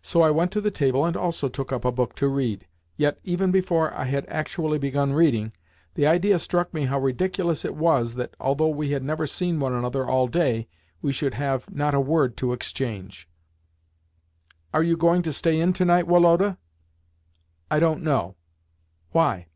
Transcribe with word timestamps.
So 0.00 0.22
I 0.22 0.30
went 0.30 0.50
to 0.52 0.62
the 0.62 0.70
table 0.70 1.04
and 1.04 1.14
also 1.14 1.46
took 1.46 1.72
up 1.74 1.84
a 1.84 1.92
book 1.92 2.14
to 2.14 2.26
read. 2.26 2.66
Yet, 2.96 3.18
even 3.22 3.50
before 3.50 3.92
I 3.92 4.04
had 4.06 4.24
actually 4.26 4.78
begun 4.78 5.12
reading, 5.12 5.52
the 5.92 6.06
idea 6.06 6.38
struck 6.38 6.72
me 6.72 6.86
how 6.86 6.98
ridiculous 6.98 7.66
it 7.66 7.76
was 7.76 8.14
that, 8.14 8.34
although 8.40 8.70
we 8.70 8.92
had 8.92 9.02
never 9.04 9.26
seen 9.26 9.60
one 9.60 9.74
another 9.74 10.06
all 10.06 10.26
day, 10.26 10.68
we 11.02 11.12
should 11.12 11.34
have 11.34 11.68
not 11.68 11.92
a 11.94 12.00
word 12.00 12.34
to 12.38 12.54
exchange. 12.54 13.28
"Are 14.72 14.82
you 14.82 14.96
going 14.96 15.20
to 15.20 15.34
stay 15.34 15.60
in 15.60 15.74
to 15.74 15.84
night, 15.84 16.06
Woloda?" 16.08 16.56
"I 17.70 17.78
don't 17.78 18.02
know. 18.02 18.36
Why?" 19.10 19.48